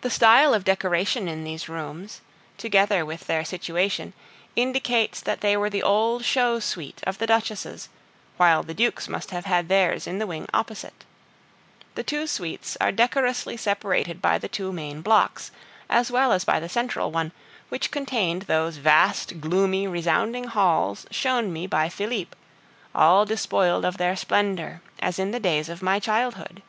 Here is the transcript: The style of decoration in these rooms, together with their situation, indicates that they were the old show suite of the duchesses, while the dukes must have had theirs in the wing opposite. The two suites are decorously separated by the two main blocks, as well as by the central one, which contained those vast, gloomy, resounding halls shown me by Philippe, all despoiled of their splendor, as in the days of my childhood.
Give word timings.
The 0.00 0.10
style 0.10 0.52
of 0.52 0.64
decoration 0.64 1.28
in 1.28 1.44
these 1.44 1.68
rooms, 1.68 2.22
together 2.58 3.06
with 3.06 3.28
their 3.28 3.44
situation, 3.44 4.14
indicates 4.56 5.20
that 5.20 5.42
they 5.42 5.56
were 5.56 5.70
the 5.70 5.84
old 5.84 6.24
show 6.24 6.58
suite 6.58 7.02
of 7.06 7.18
the 7.18 7.26
duchesses, 7.28 7.88
while 8.36 8.64
the 8.64 8.74
dukes 8.74 9.06
must 9.08 9.30
have 9.30 9.44
had 9.44 9.68
theirs 9.68 10.08
in 10.08 10.18
the 10.18 10.26
wing 10.26 10.48
opposite. 10.52 11.04
The 11.94 12.02
two 12.02 12.26
suites 12.26 12.76
are 12.80 12.90
decorously 12.90 13.56
separated 13.56 14.20
by 14.20 14.38
the 14.38 14.48
two 14.48 14.72
main 14.72 15.02
blocks, 15.02 15.52
as 15.88 16.10
well 16.10 16.32
as 16.32 16.44
by 16.44 16.58
the 16.58 16.68
central 16.68 17.12
one, 17.12 17.30
which 17.68 17.92
contained 17.92 18.42
those 18.42 18.78
vast, 18.78 19.40
gloomy, 19.40 19.86
resounding 19.86 20.48
halls 20.48 21.06
shown 21.12 21.52
me 21.52 21.68
by 21.68 21.88
Philippe, 21.88 22.36
all 22.92 23.24
despoiled 23.24 23.84
of 23.84 23.98
their 23.98 24.16
splendor, 24.16 24.82
as 24.98 25.20
in 25.20 25.30
the 25.30 25.38
days 25.38 25.68
of 25.68 25.80
my 25.80 26.00
childhood. 26.00 26.60